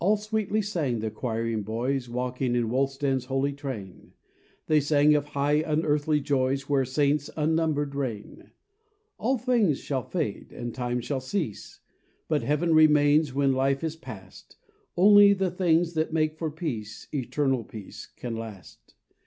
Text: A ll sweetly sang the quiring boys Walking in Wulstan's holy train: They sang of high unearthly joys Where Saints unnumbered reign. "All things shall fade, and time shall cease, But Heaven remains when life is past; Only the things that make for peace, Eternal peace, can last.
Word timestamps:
A 0.01 0.03
ll 0.13 0.17
sweetly 0.17 0.63
sang 0.63 0.97
the 0.97 1.11
quiring 1.11 1.61
boys 1.61 2.09
Walking 2.09 2.55
in 2.55 2.71
Wulstan's 2.71 3.25
holy 3.25 3.53
train: 3.53 4.13
They 4.65 4.79
sang 4.79 5.13
of 5.13 5.25
high 5.37 5.61
unearthly 5.63 6.19
joys 6.19 6.67
Where 6.67 6.85
Saints 6.85 7.29
unnumbered 7.37 7.93
reign. 7.93 8.49
"All 9.19 9.37
things 9.37 9.77
shall 9.79 10.01
fade, 10.01 10.51
and 10.51 10.73
time 10.73 11.01
shall 11.01 11.21
cease, 11.21 11.81
But 12.27 12.41
Heaven 12.41 12.73
remains 12.73 13.31
when 13.35 13.51
life 13.53 13.83
is 13.83 13.95
past; 13.95 14.57
Only 14.97 15.33
the 15.33 15.51
things 15.51 15.93
that 15.93 16.11
make 16.11 16.35
for 16.35 16.49
peace, 16.49 17.07
Eternal 17.13 17.63
peace, 17.63 18.07
can 18.07 18.35
last. 18.35 18.95